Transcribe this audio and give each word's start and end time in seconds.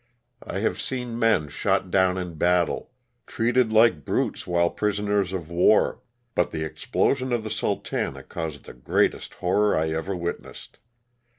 I 0.43 0.61
have 0.61 0.81
seen 0.81 1.19
men 1.19 1.47
shot 1.47 1.91
down 1.91 2.17
in 2.17 2.33
battle, 2.33 2.89
treated 3.27 3.71
like 3.71 4.03
brutes 4.03 4.47
while 4.47 4.71
prisoners 4.71 5.31
of 5.31 5.51
war, 5.51 6.01
but 6.33 6.49
the 6.49 6.63
explosion 6.65 7.31
of 7.31 7.43
the 7.43 7.51
"Sultana" 7.51 8.23
caused 8.23 8.65
the 8.65 8.73
greatest 8.73 9.35
horror 9.35 9.77
I 9.77 9.91
ever 9.91 10.15
witnessed. 10.15 10.79